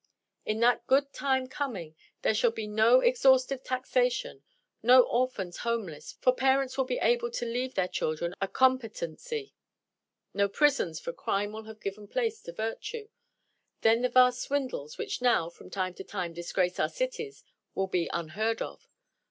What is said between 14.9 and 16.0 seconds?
which now, from time